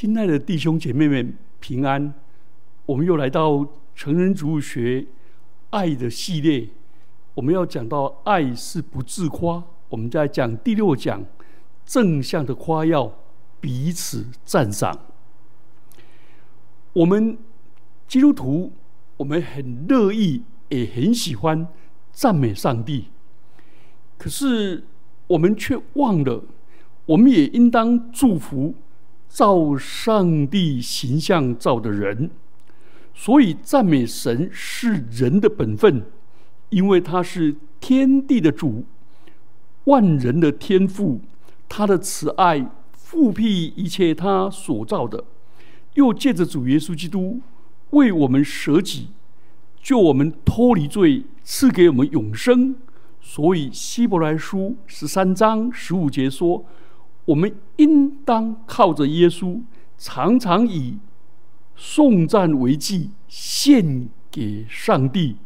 [0.00, 2.14] 亲爱的弟兄姐妹们，平安！
[2.86, 3.66] 我们又来到
[3.96, 5.04] 成人主学
[5.70, 6.68] 爱的系列，
[7.34, 9.60] 我们要讲到爱是不自夸。
[9.88, 11.24] 我们在讲第六讲
[11.84, 13.12] 正向的夸耀，
[13.60, 14.96] 彼此赞赏。
[16.92, 17.36] 我们
[18.06, 18.72] 基督徒，
[19.16, 21.66] 我们很乐意，也很喜欢
[22.12, 23.06] 赞美上帝。
[24.16, 24.84] 可是
[25.26, 26.44] 我们却忘了，
[27.04, 28.76] 我们也应当祝福。
[29.28, 32.30] 造上帝形象造的人，
[33.14, 36.02] 所以赞美神是人的本分，
[36.70, 38.86] 因为他是天地的主，
[39.84, 41.20] 万人的天父，
[41.68, 45.22] 他的慈爱复辟一切他所造的，
[45.94, 47.40] 又借着主耶稣基督
[47.90, 49.08] 为我们舍己，
[49.80, 52.74] 救我们脱离罪，赐给我们永生。
[53.20, 56.64] 所以希伯来书十三章十五节说。
[57.28, 59.60] 我们应当靠着耶稣，
[59.98, 60.98] 常常以
[61.76, 65.36] 颂赞为祭献给上帝。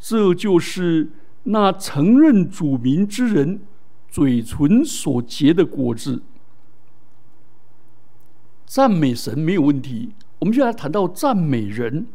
[0.00, 1.12] 这就是
[1.44, 3.60] 那承认主名之人
[4.08, 6.22] 嘴唇所结的果子。
[8.66, 12.08] 赞美神没有问题，我们就来谈到赞美人。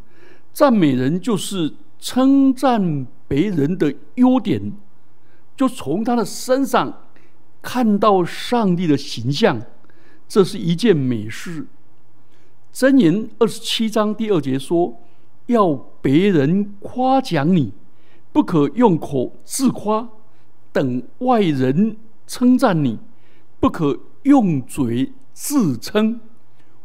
[0.52, 4.74] 赞美人就是称赞别人的优点，
[5.56, 7.04] 就从他的身上。
[7.62, 9.62] 看到上帝的形象，
[10.28, 11.68] 这是一件美事。
[12.74, 15.02] 箴言二十七章第二节说
[15.48, 17.74] ：“要别人夸奖你，
[18.32, 20.08] 不可用口自夸；
[20.72, 23.00] 等外人称赞你，
[23.60, 26.22] 不可用嘴自称。”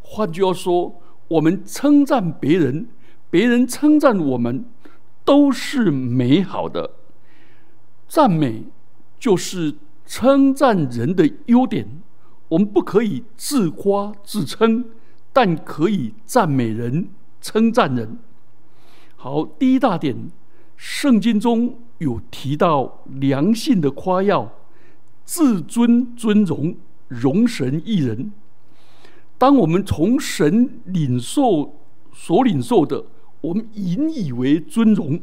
[0.00, 2.88] 换句话说，我们称赞别人，
[3.30, 4.64] 别人称赞我们，
[5.24, 6.90] 都是美好的。
[8.08, 8.64] 赞美
[9.20, 9.76] 就是。
[10.12, 11.88] 称赞人的优点，
[12.48, 14.84] 我们不可以自夸自称，
[15.32, 17.08] 但可以赞美人、
[17.40, 18.18] 称赞人。
[19.16, 20.30] 好，第一大点，
[20.76, 24.52] 圣经中有提到良性的夸耀，
[25.24, 26.76] 自尊尊荣，
[27.08, 28.32] 荣神益人。
[29.38, 31.74] 当我们从神领受
[32.12, 33.06] 所领受的，
[33.40, 35.18] 我们引以为尊荣，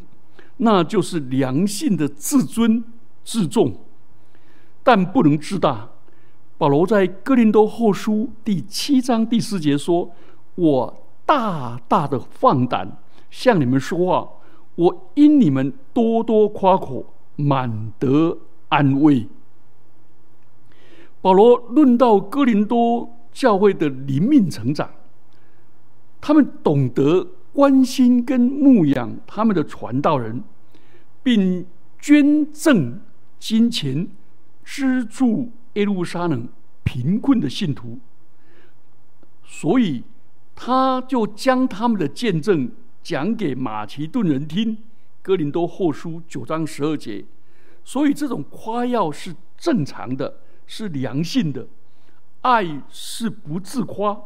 [0.58, 2.84] 那就是良性的自尊
[3.24, 3.82] 自重。
[4.84, 5.90] 但不能自大。
[6.58, 10.12] 保罗在哥林多后书第七章第四节说
[10.56, 12.98] ：“我大大的放胆
[13.30, 14.30] 向你们说话，
[14.76, 19.28] 我因你们多多夸口，满得安慰。”
[21.22, 24.90] 保罗论到哥林多教会的灵命成长，
[26.20, 30.44] 他们懂得关心跟牧养他们的传道人，
[31.24, 31.66] 并
[32.00, 33.00] 捐赠
[33.40, 34.08] 金钱。
[34.72, 36.47] 资助耶路撒冷
[36.84, 38.00] 贫困的信徒，
[39.44, 40.03] 所以
[40.53, 42.72] 他就将他们的见证
[43.02, 44.78] 讲给马其顿人听。
[45.24, 47.25] 哥林多后书九章十二节，
[47.84, 51.68] 所以这种夸耀是正常的，是良性的。
[52.41, 54.22] 爱是不自夸，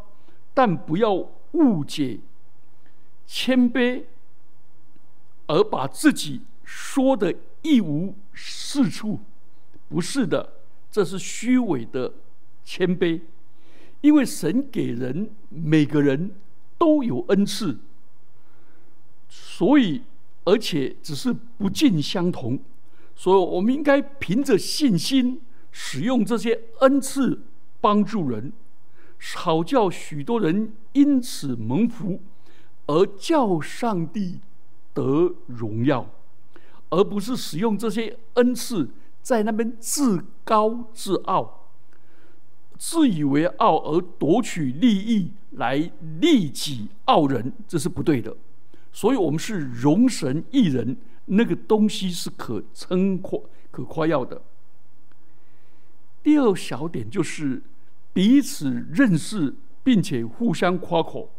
[0.53, 1.13] 但不要
[1.53, 2.19] 误解
[3.25, 4.03] 谦卑，
[5.47, 9.21] 而把自己说的一无是处。
[9.93, 10.53] 不是的，
[10.89, 12.11] 这是虚伪的
[12.65, 13.21] 谦卑，
[14.01, 16.31] 因为神给人每个人
[16.79, 17.77] 都有恩赐，
[19.29, 20.01] 所以
[20.45, 22.59] 而且只是不尽相同，
[23.15, 25.39] 所以我们应该凭着信心
[25.71, 27.43] 使用这些恩赐
[27.79, 28.51] 帮助人，
[29.35, 32.19] 好叫许多人因此蒙福，
[32.87, 34.39] 而叫上帝
[34.95, 36.09] 得荣耀，
[36.89, 38.89] 而不是使用这些恩赐。
[39.23, 41.69] 在那边自高自傲、
[42.78, 48.35] 自以为傲而夺取利益来利己傲人，这是不对的。
[48.91, 53.39] 所以，我们是容神一人，那个东西是可称夸、
[53.72, 54.41] 可夸耀的。
[56.22, 57.63] 第二小点就是
[58.11, 61.31] 彼此认识，并且互相夸口，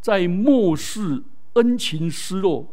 [0.00, 1.22] 在末世
[1.54, 2.68] 恩情失落，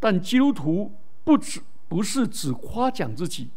[0.00, 0.92] 但基督徒
[1.22, 3.50] 不只不是只夸奖自己。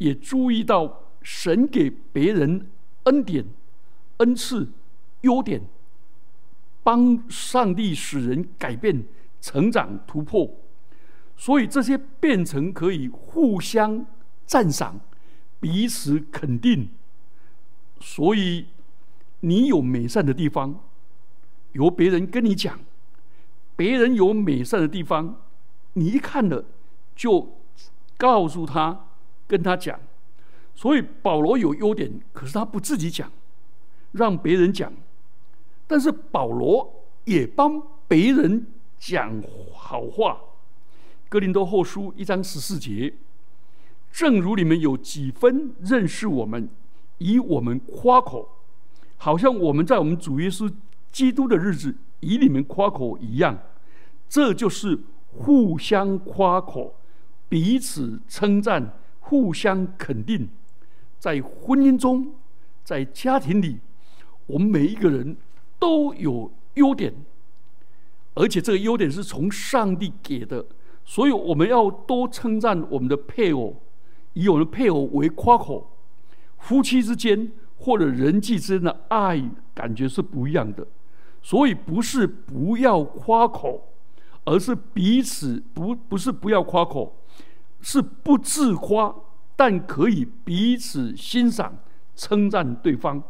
[0.00, 2.66] 也注意到神给别人
[3.02, 3.44] 恩典、
[4.16, 4.66] 恩赐、
[5.20, 5.60] 优点，
[6.82, 9.04] 帮上帝使人改变、
[9.42, 10.50] 成长、突破，
[11.36, 14.06] 所以这些变成可以互相
[14.46, 14.98] 赞赏、
[15.60, 16.88] 彼此肯定。
[18.00, 18.68] 所以
[19.40, 20.82] 你有美善的地方，
[21.72, 22.78] 由别人跟你讲；
[23.76, 25.42] 别人有美善的地方，
[25.92, 26.64] 你一看了
[27.14, 27.60] 就
[28.16, 29.08] 告诉他。
[29.50, 29.98] 跟他讲，
[30.76, 33.28] 所以保罗有优点，可是他不自己讲，
[34.12, 34.92] 让别人讲。
[35.88, 38.64] 但是保罗也帮别人
[38.96, 39.42] 讲
[39.74, 40.38] 好话。
[41.28, 43.12] 哥林多后书一章十四节，
[44.12, 46.68] 正如你们有几分认识我们，
[47.18, 48.48] 以我们夸口，
[49.16, 50.72] 好像我们在我们主耶稣
[51.10, 53.58] 基督的日子以你们夸口一样，
[54.28, 54.96] 这就是
[55.32, 56.94] 互相夸口，
[57.48, 58.99] 彼此称赞，
[59.30, 60.48] 互相肯定。
[61.20, 62.34] 在婚姻中，
[62.82, 63.78] 在家庭里，
[64.48, 65.36] 我们每一个人
[65.78, 67.14] 都有优点，
[68.34, 70.66] 而且这个优点是从上帝给的。
[71.04, 73.76] 所以我们要多称赞我们的配偶，
[74.32, 75.96] 以我们的配偶为夸口。
[76.58, 79.40] 夫妻之间或者人际之间的爱
[79.72, 80.84] 感觉是不一样的，
[81.40, 83.92] 所以不是不要夸口，
[84.44, 87.16] 而是彼此不不是不要夸口，
[87.80, 89.14] 是不自夸，
[89.56, 91.78] 但可以彼此欣赏、
[92.14, 93.22] 称赞对方。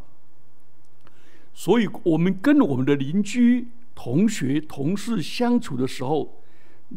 [1.53, 6.37] 所以我们跟我们的邻居、同学、同事相处的时候。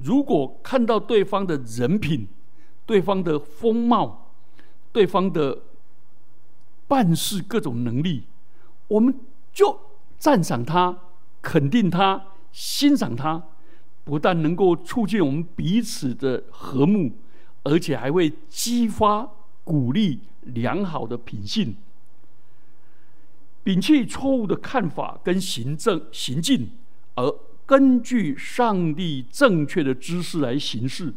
[0.02, 2.28] 如果看到对方的人品、
[2.84, 4.32] 对方的风貌、
[4.92, 5.60] 对方的
[6.88, 8.24] 办事各种能力，
[8.88, 9.14] 我们
[9.54, 9.80] 就
[10.18, 10.98] 赞赏他、
[11.44, 13.44] 肯定他、欣赏他，
[14.04, 17.12] 不但能够促进我们彼此的和睦，
[17.64, 19.30] 而且还会激发、
[19.64, 21.76] 鼓励良好的品性，
[23.64, 26.70] 摒弃错误的看法跟行政行径，
[27.16, 27.40] 而。
[27.66, 31.14] 根据上帝正确的知识来行事。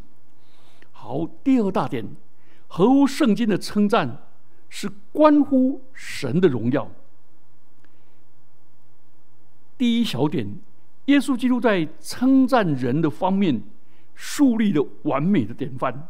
[0.92, 2.06] 好，第二大点，
[2.68, 4.22] 合乎圣经的称赞
[4.68, 6.88] 是关乎神的荣耀。
[9.76, 10.60] 第一小点，
[11.06, 13.64] 耶稣基督在称赞人的方面
[14.14, 16.08] 树立了完美的典范。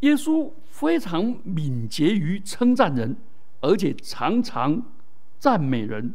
[0.00, 3.16] 耶稣非常敏捷于称赞人，
[3.60, 4.82] 而且常常
[5.38, 6.12] 赞美人。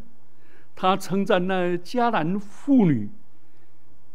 [0.75, 3.09] 他称赞那迦南妇女，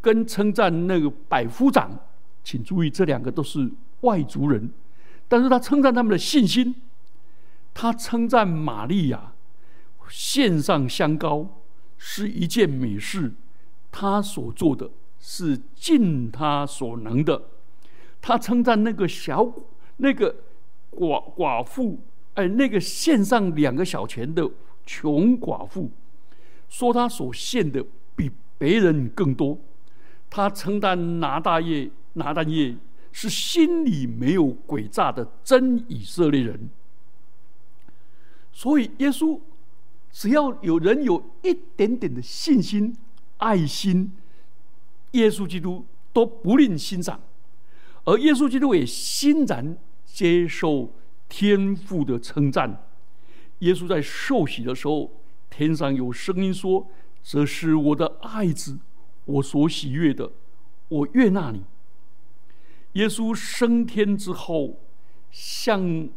[0.00, 1.98] 跟称赞那个百夫长，
[2.42, 3.70] 请注意，这两个都是
[4.00, 4.70] 外族人，
[5.28, 6.74] 但是他称赞他们的信心。
[7.74, 9.32] 他称赞玛利亚
[10.08, 11.60] 献上香膏
[11.98, 13.34] 是一件美事，
[13.92, 14.90] 他所做的
[15.20, 17.42] 是尽他所能的。
[18.26, 19.55] 他称赞那个小
[19.99, 20.34] 那个
[20.90, 22.00] 寡寡妇，
[22.34, 24.50] 哎，那个献上两个小钱的
[24.84, 25.88] 穷寡妇。
[26.69, 27.87] 说他所献的
[28.17, 28.28] 比
[28.58, 29.56] 别人更多，
[30.28, 32.75] 他称赞拿大业拿大业
[33.12, 36.69] 是心里没有诡诈的真以色列人。
[38.52, 39.38] 所以耶稣
[40.11, 42.96] 只要有人有一点点的信心、
[43.37, 44.11] 爱心，
[45.12, 47.20] 耶稣基督都不吝欣赏，
[48.06, 50.94] 而耶稣基督也欣然接受
[51.29, 52.88] 天父的称赞。
[53.58, 55.12] 耶稣在受洗的时候。
[55.49, 56.87] 天上有声音说
[57.23, 58.79] ：“这是我的爱子，
[59.25, 60.32] 我所喜悦的，
[60.88, 61.64] 我悦纳你。”
[62.93, 64.81] 耶稣升天之后，
[65.31, 66.11] 向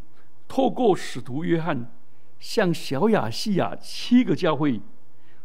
[0.50, 1.89] 透过使徒约翰，
[2.38, 4.81] 向小亚细亚七个教会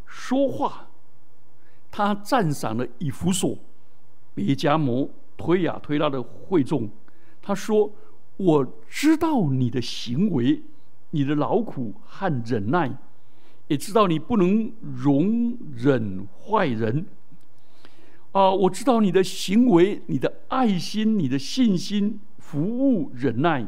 [0.07, 0.89] 说话。
[1.93, 3.57] 他赞赏了以弗所、
[4.35, 6.91] 别加摩、推呀推拉的会众。
[7.41, 7.93] 他说
[8.37, 10.63] ：“我知道你的行为，
[11.11, 12.99] 你的劳苦和忍耐。”
[13.67, 17.07] 也知道你不能容忍坏人
[18.33, 18.51] 啊！
[18.51, 23.67] 我知道你的行为、你的爱心、你的信心、服务、忍耐，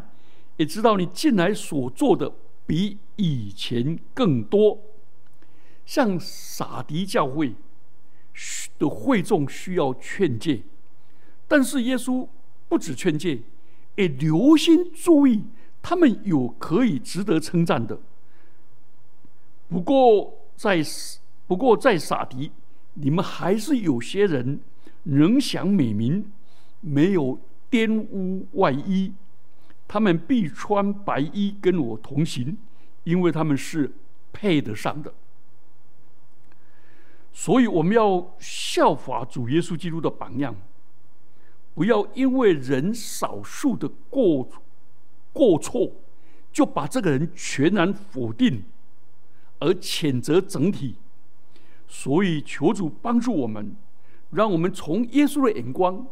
[0.58, 2.30] 也知道你近来所做的
[2.66, 4.78] 比以前更多。
[5.86, 7.54] 像撒迪教会
[8.78, 10.62] 的会众需要劝诫，
[11.48, 12.26] 但是耶稣
[12.68, 13.40] 不止劝诫，
[13.94, 15.44] 也留心注意
[15.80, 17.98] 他们有可以值得称赞的。
[19.68, 20.82] 不过在
[21.46, 22.50] 不过在撒迪，
[22.94, 24.60] 你们还是有些人
[25.04, 26.30] 仍享美名，
[26.80, 27.38] 没有
[27.70, 29.12] 玷污外衣。
[29.88, 32.56] 他们必穿白衣跟我同行，
[33.04, 33.92] 因为他们是
[34.32, 35.14] 配得上的。
[37.32, 40.56] 所以我们要效法主耶稣基督的榜样，
[41.76, 44.48] 不要因为人少数的过
[45.30, 45.92] 过错，
[46.50, 48.64] 就把这个人全然否定。
[49.58, 50.96] 而谴责整体，
[51.86, 53.76] 所以求主帮助我们，
[54.30, 56.06] 让我们从耶稣的眼光，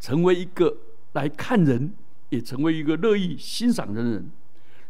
[0.00, 0.76] 成为一个
[1.12, 1.94] 来看人，
[2.28, 4.30] 也成为一个乐意欣赏人人。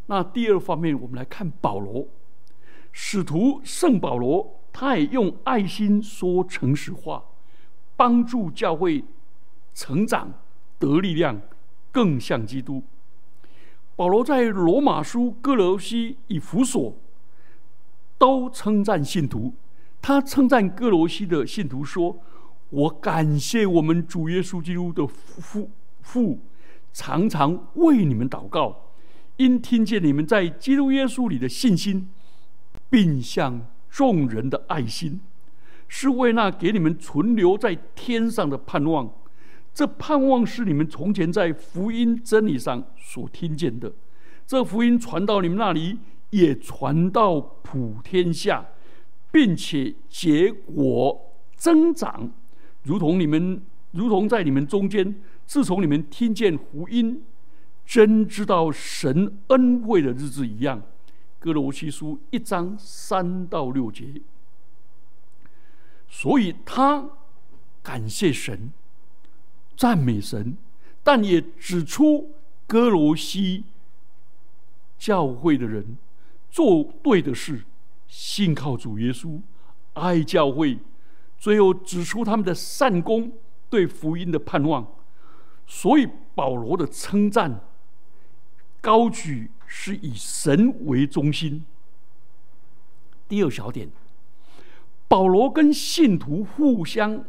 [0.07, 2.07] 那第二方面，我们来看保罗，
[2.93, 7.25] 使徒圣保罗，他也用爱心说诚实话，
[7.97, 9.05] 帮助教会
[9.79, 10.33] 成长
[10.81, 11.41] 得力量，
[11.93, 12.83] 更像基督。
[13.95, 16.97] 保罗在罗马书、哥罗西、以弗所。
[18.19, 19.55] 都称赞信徒，
[20.03, 22.19] 他称赞哥罗西的信徒说
[22.71, 25.71] ：“我感谢我们主耶稣基督的父
[26.03, 26.41] 父，
[26.93, 28.91] 常常为你们祷告，
[29.37, 32.09] 因听见你们在基督耶稣里的信心，
[32.91, 35.21] 并向众人的爱心，
[35.87, 39.09] 是为那给你们存留在天上的盼望。
[39.73, 43.93] 这盼望是你们从前在福音真理上所听见的。
[44.47, 45.99] 这福音传到你们那里，
[46.31, 48.67] 也传到普天下。”
[49.31, 52.33] 并且结果增长，
[52.85, 53.61] 如同你们，
[53.91, 57.23] 如同在你们中间，自从你们听见福音，
[57.85, 60.81] 真知道神恩惠的日子一样。
[61.39, 64.23] 哥罗西书一章三到六节。
[66.09, 67.11] 所以他
[67.83, 68.73] 感谢神，
[69.79, 70.59] 赞美神，
[71.05, 72.33] 但也指出
[72.67, 73.63] 哥罗西
[74.99, 75.97] 教会的人
[76.51, 77.63] 做对的事。
[78.09, 79.41] 信靠主耶稣，
[79.93, 80.79] 爱教会，
[81.39, 83.31] 最后指出他们的善功，
[83.71, 84.85] 对福音的盼望。
[85.65, 87.61] 所以保罗的称赞
[88.81, 91.65] 高举是以神为中心。
[93.29, 93.89] 第二小点，
[95.07, 97.25] 保罗跟信徒互相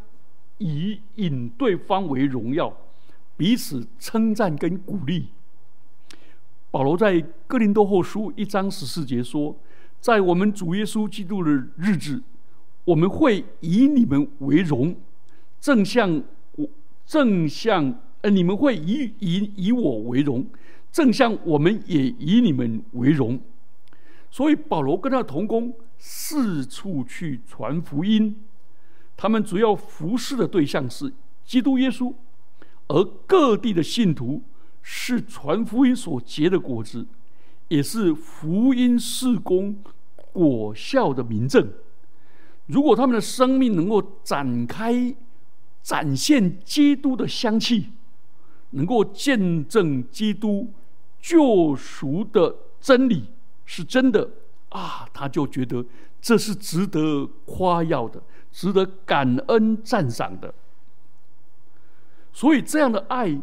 [0.60, 2.72] 以引对方为荣耀，
[3.36, 5.28] 彼此称赞跟鼓励。
[6.72, 9.58] 保罗在哥林多后书一章十四节说。
[10.02, 12.24] 在我们主耶稣基督的日子，
[12.86, 14.96] 我们会以你们为荣，
[15.60, 16.24] 正像
[16.56, 16.66] 我
[17.06, 20.48] 正像呃，你们会以以以我为荣，
[20.90, 23.38] 正像我们也以你们为荣。
[24.32, 28.34] 所以保罗跟他同工四处去传福音，
[29.20, 31.12] 他们主要服侍的对象是
[31.44, 32.14] 基督耶稣，
[32.88, 34.42] 而各地的信徒
[34.82, 37.06] 是传福音所结的果子。
[37.68, 39.78] 也是福音事工
[40.32, 41.70] 果效的明证。
[42.66, 45.14] 如果他们的生命能够展开、
[45.84, 47.90] 展现基督的香气，
[48.72, 50.74] 能够见证基督
[51.22, 53.26] 救赎的真理
[53.66, 54.28] 是真的
[54.70, 55.86] 啊，他就觉得
[56.20, 58.20] 这是值得夸耀的，
[58.52, 60.54] 值得感恩赞赏的。
[62.32, 63.42] 所以，这样的爱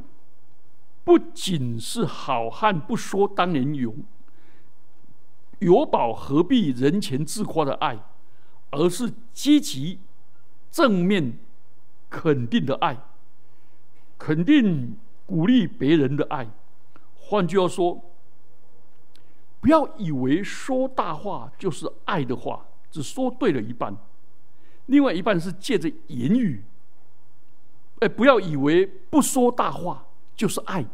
[1.05, 3.95] 不仅是好汉不说当年勇。
[5.59, 7.99] 有宝何必人前自夸的爱，
[8.71, 10.01] 而是积极、
[10.71, 11.39] 正面、
[12.11, 12.99] 肯定的爱，
[14.19, 16.49] 肯定鼓励别人的爱。
[17.15, 18.03] 换句话说，
[19.61, 23.97] 不要以为说大话就是爱的话，只说对了一半，
[24.87, 26.63] 另外一半是借着言语。
[28.01, 30.85] 哎，不要以为不说大话就是爱，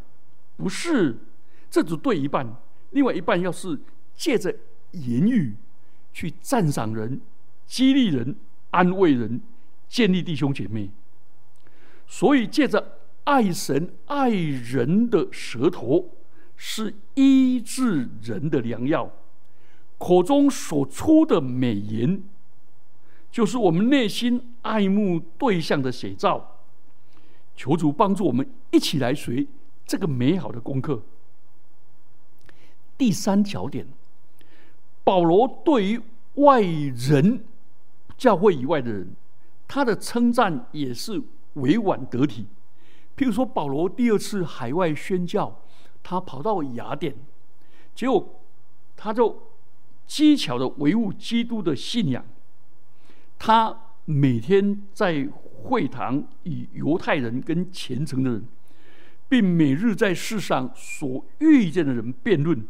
[0.56, 1.16] 不是，
[1.70, 2.54] 这只对一半，
[2.90, 3.78] 另外一半要是。
[4.14, 4.54] 借着
[4.92, 5.56] 言语
[6.12, 7.22] 去赞赏人、
[7.66, 8.36] 激励人、
[8.70, 9.40] 安慰人、
[9.88, 10.90] 建立弟兄姐妹，
[12.06, 16.10] 所以借着爱神、爱人的舌头
[16.56, 19.10] 是医治人的良药，
[19.98, 22.22] 口中所出的美言，
[23.32, 26.60] 就是我们内心爱慕对象的写照。
[27.56, 29.46] 求主帮助我们一起来学
[29.84, 31.02] 这个美好的功课。
[32.96, 33.86] 第三小点。
[35.04, 36.00] 保罗对于
[36.34, 37.44] 外人、
[38.16, 39.16] 教会以外的人，
[39.66, 41.20] 他的称赞也是
[41.54, 42.46] 委婉得体。
[43.16, 45.60] 譬如说，保罗第二次海外宣教，
[46.04, 47.16] 他跑到雅典，
[47.96, 48.40] 结果
[48.96, 49.42] 他就
[50.06, 52.24] 机巧的维护基督的信仰。
[53.44, 55.28] 他每天在
[55.64, 58.44] 会堂与犹太人跟虔诚的人，
[59.28, 62.64] 并每日在世上所遇见的人辩论。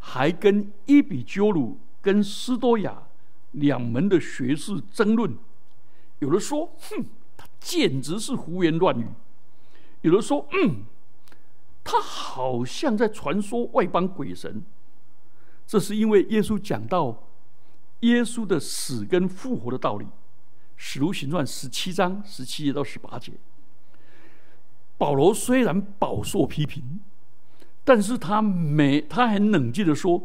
[0.00, 3.04] 还跟伊比鸠鲁跟斯多亚
[3.52, 5.38] 两门的学士争论，
[6.18, 7.04] 有的说：“哼，
[7.36, 9.06] 他简直是胡言乱语。”
[10.02, 10.82] 有的说：“嗯，
[11.84, 14.64] 他好像在传说外邦鬼神。”
[15.64, 17.27] 这是因为耶稣讲到
[18.00, 20.04] 耶稣的死跟复活的道理，
[20.76, 23.32] 《使徒行传》十七章十七节到十八节。
[24.96, 27.00] 保罗虽然饱受批评。
[27.84, 30.22] 但是他没，他很冷静的说：“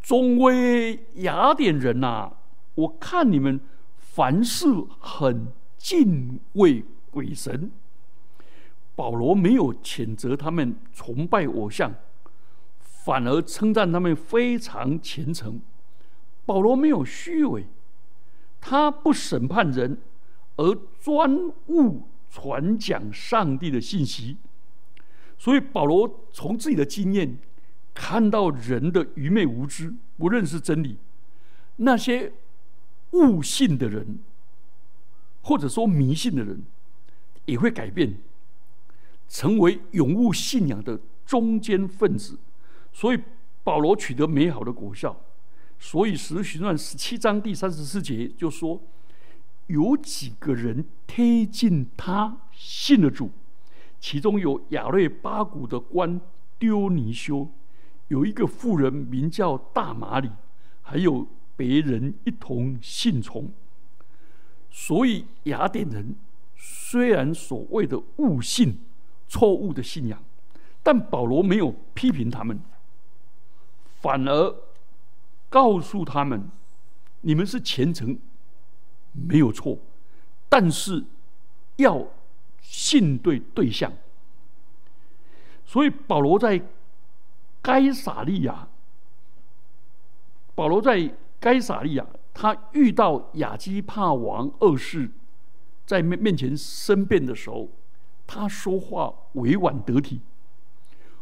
[0.00, 2.30] 中威雅典人呐，
[2.76, 3.60] 我看你们
[3.98, 4.66] 凡事
[5.00, 7.72] 很敬畏鬼神。”
[8.94, 11.92] 保罗没有谴责他们崇拜偶像，
[12.78, 15.60] 反而称赞他们非常虔诚。
[16.46, 17.66] 保罗没有虚伪，
[18.60, 19.98] 他不审判人，
[20.56, 24.36] 而专务传讲上帝的信息。
[25.38, 27.38] 所以保罗从自己的经验
[27.92, 30.98] 看到人的愚昧无知，不认识真理，
[31.76, 32.32] 那些
[33.10, 34.18] 悟性的人，
[35.42, 36.62] 或者说迷信的人，
[37.46, 38.16] 也会改变，
[39.28, 42.38] 成为永悟信仰的中间分子。
[42.92, 43.18] 所以
[43.62, 45.20] 保罗取得美好的果效。
[45.78, 48.80] 所以使徒行传十七章第三十四节就说，
[49.66, 53.30] 有几个人贴近他信了主，
[54.00, 56.18] 其中有亚瑞巴谷的官
[56.58, 57.50] 丢尼修，
[58.08, 60.30] 有一个妇人名叫大马里，
[60.80, 63.52] 还有别人一同信从。
[64.70, 66.16] 所以雅典人
[66.56, 68.78] 虽然所谓的误信、
[69.28, 70.24] 错误的信仰，
[70.82, 72.58] 但保罗没有批评他们，
[74.00, 74.63] 反而。
[75.54, 76.50] 告诉他们，
[77.20, 78.18] 你们是虔诚，
[79.12, 79.78] 没有错，
[80.48, 81.04] 但是
[81.76, 82.04] 要
[82.60, 83.92] 信对对象。
[85.64, 86.60] 所以保罗在
[87.62, 88.66] 该撒利亚，
[90.56, 95.08] 保罗在该撒利亚，他遇到亚基帕王二世
[95.86, 97.68] 在面面前申辩的时候，
[98.26, 100.20] 他说话委婉得体。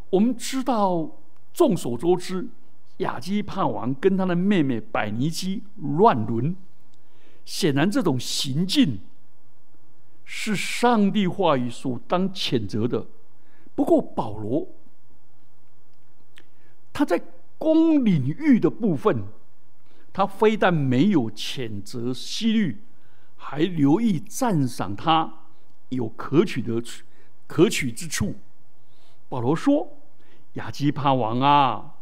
[0.08, 1.10] 我们知道，
[1.52, 2.48] 众所周知。
[2.98, 6.54] 亚基帕王跟他的妹妹百尼基乱伦，
[7.44, 9.00] 显然这种行径
[10.24, 13.06] 是上帝话语所当谴责的。
[13.74, 14.68] 不过保罗
[16.92, 17.20] 他在
[17.58, 19.24] 公领域的部分，
[20.12, 22.84] 他非但没有谴责西律，
[23.36, 25.46] 还留意赞赏他
[25.88, 26.82] 有可取的
[27.46, 28.36] 可取之处。
[29.28, 29.96] 保罗说
[30.54, 31.94] ：“亚基帕王啊！”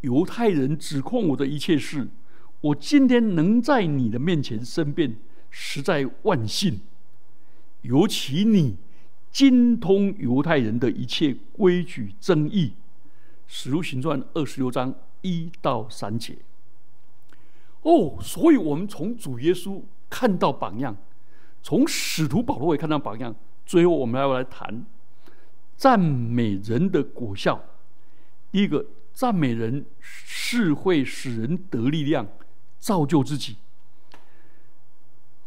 [0.00, 2.08] 犹太人指控我的一切事，
[2.62, 5.16] 我今天能在你的面前申辩，
[5.50, 6.80] 实在万幸。
[7.82, 8.76] 尤其你
[9.30, 12.72] 精通犹太人的一切规矩争议，
[13.46, 16.38] 使徒行传二十六章一到三节。
[17.82, 20.96] 哦，所以我们从主耶稣看到榜样，
[21.62, 23.34] 从使徒保罗也看到榜样。
[23.66, 24.86] 最后，我们要来谈
[25.76, 27.62] 赞美人的果效。
[28.50, 28.86] 第一个。
[29.12, 32.26] 赞美人是会使人得力量，
[32.78, 33.56] 造就自己。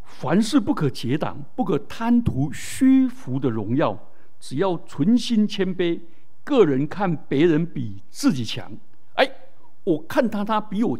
[0.04, 3.98] 凡事不可结党，不可贪图虚浮的荣耀，
[4.38, 6.00] 只要存心谦卑。
[6.44, 8.70] 个人看别人比自己强，
[9.14, 9.28] 哎，
[9.82, 10.98] 我看他他比我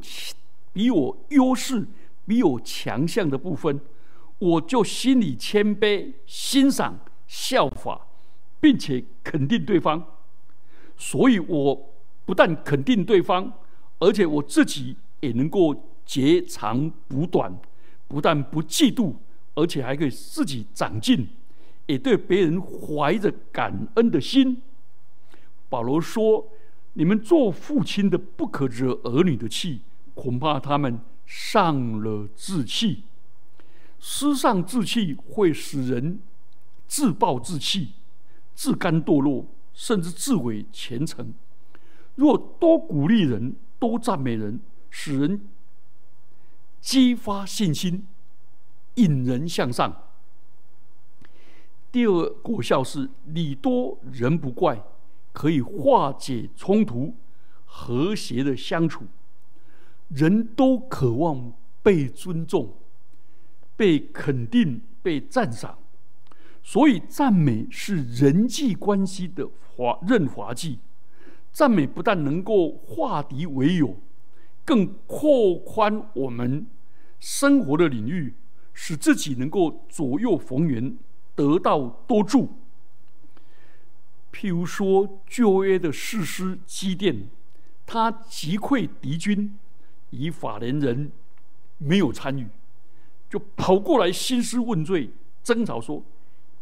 [0.72, 1.86] 比我优势，
[2.26, 3.80] 比我强项的部分，
[4.38, 6.98] 我就心里谦卑，欣赏
[7.28, 8.06] 效法，
[8.58, 10.04] 并且肯定对方。
[10.96, 11.93] 所以我。
[12.24, 13.52] 不但肯定对方，
[13.98, 15.74] 而且我自己也能够
[16.06, 17.54] 截长补短，
[18.08, 19.14] 不但不嫉妒，
[19.54, 21.28] 而且还可以自己长进，
[21.86, 24.62] 也对别人怀着感恩的心。
[25.68, 26.46] 保罗说
[26.94, 29.80] ：“你们做父亲的不可惹儿女的气，
[30.14, 33.02] 恐怕他们上了志气。
[33.98, 36.20] 失上志气会使人
[36.86, 37.92] 自暴自弃、
[38.54, 41.34] 自甘堕落，甚至自毁前程。”
[42.14, 45.40] 若多鼓励人，多赞美人，使人
[46.80, 48.06] 激发信心，
[48.94, 50.02] 引人向上。
[51.90, 54.82] 第二果效是礼多人不怪，
[55.32, 57.14] 可以化解冲突，
[57.64, 59.04] 和谐的相处。
[60.08, 62.74] 人都渴望被尊重、
[63.76, 65.78] 被肯定、被赞赏，
[66.62, 70.78] 所以赞美是人际关系的滑润滑剂。
[71.54, 73.96] 赞美不但能够化敌为友，
[74.64, 76.66] 更扩宽我们
[77.20, 78.34] 生活的领域，
[78.72, 80.98] 使自己能够左右逢源，
[81.36, 82.58] 得到多助。
[84.32, 87.28] 譬如说旧约的士师基甸，
[87.86, 89.56] 他击溃敌军，
[90.10, 91.12] 以法连人
[91.78, 92.48] 没有参与，
[93.30, 95.10] 就跑过来兴师问罪，
[95.44, 96.02] 争吵说：“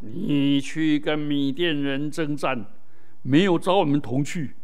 [0.01, 2.67] 你去跟米甸人征战，
[3.23, 4.55] 没有找我们同去。”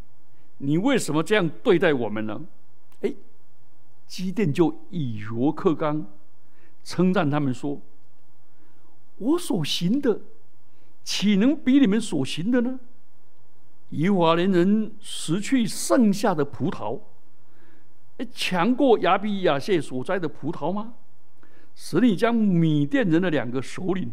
[0.58, 2.44] 你为什么这样对待我们呢？
[3.00, 3.14] 哎，
[4.06, 6.06] 基甸就以柔克刚，
[6.82, 7.80] 称赞他们说
[9.18, 10.20] ：“我所行的，
[11.04, 12.80] 岂能比你们所行的呢？
[13.90, 17.00] 以法连人拾去剩下的葡萄，
[18.32, 20.94] 强过亚比亚谢所摘的葡萄吗？
[21.74, 24.12] 使你将米甸人的两个首领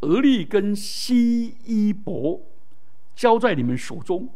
[0.00, 2.42] 俄利跟西伊伯
[3.14, 4.28] 交在你们手中。”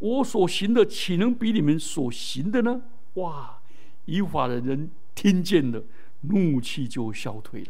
[0.00, 2.82] 我所行的岂能比你们所行的呢？
[3.14, 3.58] 哇！
[4.06, 5.80] 以法的人听见了，
[6.22, 7.68] 怒气就消退了，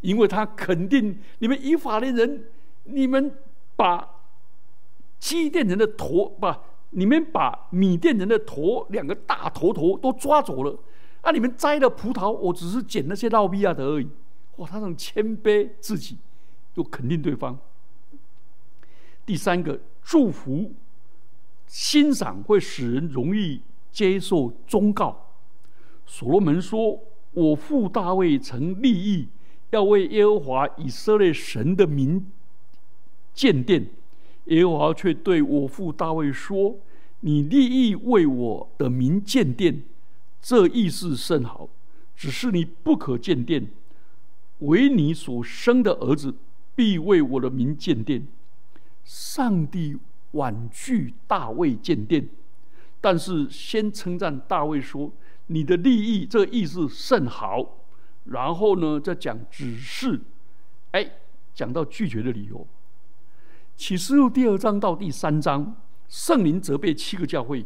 [0.00, 2.44] 因为他肯定你们以法的人，
[2.84, 3.30] 你们
[3.76, 4.08] 把
[5.18, 10.78] 基甸人的头，把你们把米甸人的头两个大头头都抓走了，
[11.20, 11.30] 啊！
[11.30, 14.08] 你们摘了葡萄，我只是捡那些老米亚的而已。
[14.56, 16.16] 哇，他种谦卑自己，
[16.76, 17.58] 又肯定对方。
[19.26, 20.72] 第三个，祝福、
[21.68, 23.60] 欣赏会使人容易
[23.92, 25.34] 接受忠告。
[26.04, 26.98] 所罗门说
[27.32, 29.28] ：“我父大卫曾立意
[29.70, 32.26] 要为耶和华以色列神的名
[33.32, 33.86] 建殿，
[34.46, 36.76] 耶和华却对我父大卫说
[37.20, 39.82] ：‘你立意为我的名建殿，
[40.40, 41.68] 这意思甚好，
[42.16, 43.68] 只是你不可建殿。’”
[44.60, 46.34] 唯你所生的儿子，
[46.74, 48.26] 必为我的名建殿。
[49.04, 49.96] 上帝
[50.32, 52.28] 婉拒大卫建殿，
[53.00, 55.12] 但是先称赞大卫说
[55.48, 57.78] ：“你的利益，这意思甚好。”
[58.26, 60.20] 然后呢，再讲指示，
[60.90, 61.10] 哎，
[61.54, 62.66] 讲到拒绝的理由。
[63.76, 65.76] 启示录第二章到第三章，
[66.08, 67.64] 圣灵责备七个教会，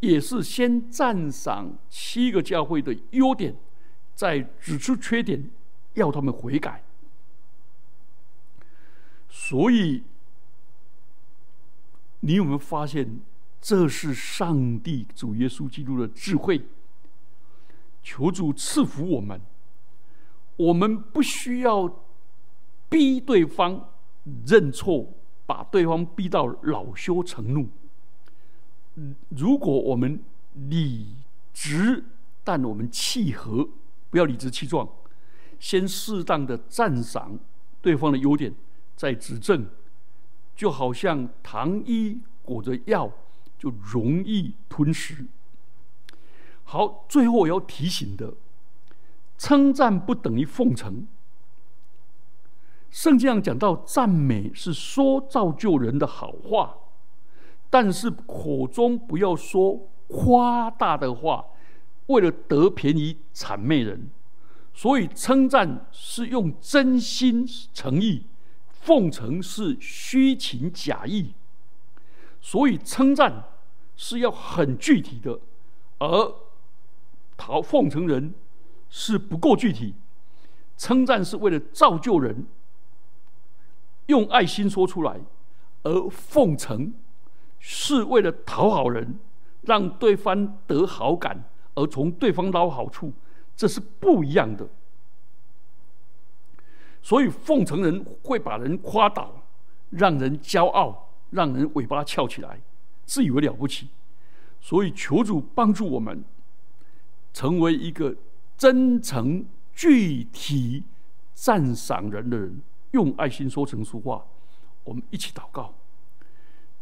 [0.00, 3.56] 也是先赞赏七个教会的优点，
[4.14, 5.50] 再指出缺点。
[5.94, 6.82] 要他们悔改，
[9.28, 10.02] 所以
[12.26, 13.20] 你有没有发现，
[13.60, 16.62] 这是上帝主耶稣基督的智慧？
[18.02, 19.38] 求主赐福我们，
[20.56, 22.02] 我们不需要
[22.88, 23.90] 逼对方
[24.46, 25.12] 认错，
[25.44, 27.68] 把对方逼到恼羞成怒。
[29.28, 30.18] 如果我们
[30.54, 31.08] 理
[31.52, 32.04] 直，
[32.42, 33.68] 但我们契合，
[34.08, 34.88] 不要理直气壮。
[35.58, 37.38] 先适当的赞赏
[37.82, 38.54] 对方的优点，
[38.96, 39.66] 再指正，
[40.54, 43.10] 就好像糖衣裹着药，
[43.58, 45.26] 就容易吞食。
[46.64, 48.34] 好，最后我要提醒的，
[49.36, 51.06] 称赞不等于奉承。
[52.90, 56.76] 圣经上讲到，赞美是说造就人的好话，
[57.68, 61.44] 但是口中不要说夸大的话，
[62.06, 64.10] 为了得便宜谄媚人。
[64.72, 68.26] 所以称赞是用真心诚意，
[68.84, 71.32] 奉承是虚情假意。
[72.42, 73.44] 所以称赞
[73.96, 75.40] 是要很具体的，
[75.98, 76.34] 而
[77.38, 78.34] 讨奉承人
[78.90, 79.94] 是不够具体。
[80.76, 82.46] 称赞是为了造就人，
[84.06, 85.20] 用爱心说出来；
[85.84, 86.92] 而奉承
[87.58, 89.18] 是为了讨好人，
[89.62, 91.44] 让对方得好感，
[91.74, 93.12] 而从对方捞好处。
[93.56, 94.68] 这是不一样的，
[97.04, 99.30] 所以奉承人会把人夸倒，
[99.90, 102.58] 让人骄傲，让人尾巴翘起来，
[103.04, 103.88] 自以为了不起。
[104.58, 106.24] 所以求主帮助我们，
[107.34, 108.16] 成为一个
[108.56, 110.84] 真诚、具体
[111.34, 112.62] 赞赏人的人，
[112.92, 114.24] 用爱心说成俗话。
[114.84, 115.74] 我们一起祷告，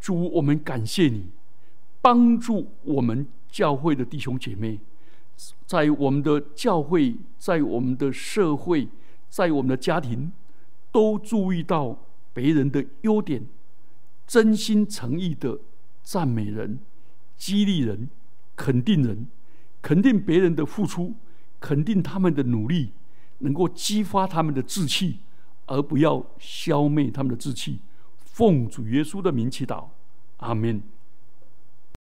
[0.00, 1.26] 主，我们感谢你，
[2.00, 4.78] 帮助我们教会的弟兄姐妹。
[5.66, 8.86] 在我们的教会，在我们的社会，
[9.32, 10.30] 在我们的家庭，
[10.90, 11.98] 都注意到
[12.34, 13.42] 别人的优点，
[14.26, 15.58] 真心诚意的
[16.02, 16.78] 赞美人、
[17.38, 18.10] 激励人、
[18.54, 19.26] 肯定人，
[19.80, 21.14] 肯定别人的付出，
[21.58, 22.92] 肯定他们的努力，
[23.38, 25.20] 能够激发他们的志气，
[25.64, 27.78] 而不要消灭他们的志气。
[28.18, 29.86] 奉主耶稣的名祈祷，
[30.36, 30.82] 阿门。